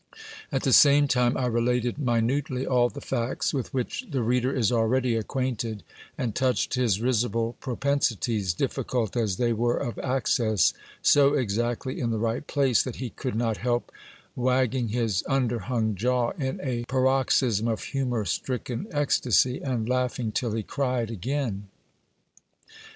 At 0.51 0.63
the 0.63 0.73
same 0.73 1.07
time 1.07 1.37
I 1.37 1.45
related 1.45 1.99
minutely 1.99 2.65
all 2.65 2.89
the 2.89 2.99
facts 3.01 3.53
with 3.53 3.71
which 3.71 4.05
the 4.09 4.23
reader 4.23 4.51
is 4.51 4.71
already 4.71 5.15
acquainted, 5.15 5.83
and 6.17 6.33
touched 6.33 6.73
his 6.73 6.99
risible 6.99 7.53
propensities, 7.59 8.55
difficult 8.55 9.15
as 9.15 9.37
they 9.37 9.53
were 9.53 9.77
of 9.77 9.99
access, 9.99 10.73
so 11.03 11.35
exactly 11.35 11.99
in 11.99 12.09
the 12.09 12.17
right 12.17 12.47
place, 12.47 12.81
that 12.81 12.95
he 12.95 13.11
could 13.11 13.35
not 13.35 13.57
help 13.57 13.91
wag 14.35 14.71
ging 14.71 14.87
his 14.87 15.23
under 15.27 15.59
hung 15.59 15.93
jaw 15.93 16.31
in 16.31 16.59
a 16.63 16.83
paroxysm 16.85 17.67
of 17.67 17.83
humour 17.83 18.25
stricken 18.25 18.87
ecstasy, 18.89 19.59
and 19.59 19.87
laugh 19.87 20.19
ing 20.19 20.31
till 20.31 20.53
he 20.53 20.63
cried 20.63 21.11
again. 21.11 21.67